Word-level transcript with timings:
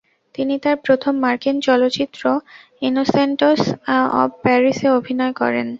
তিনি 0.35 0.55
তার 0.63 0.77
প্রথম 0.85 1.13
মার্কিন 1.23 1.55
চলচ্চিত্র 1.61 2.23
ইনোসেন্টস্ 2.81 3.61
অব 4.19 4.29
প্যারিস-এ 4.43 4.89
অভিনয় 4.99 5.33
করেন। 5.41 5.67